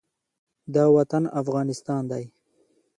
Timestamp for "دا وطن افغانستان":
0.73-2.01